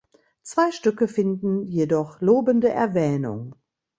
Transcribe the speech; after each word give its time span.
Zwei 0.41 0.71
Stücke 0.71 1.07
finden 1.07 1.61
jedoch 1.67 2.21
lobende 2.21 2.69
Erwähnung. 2.69 3.53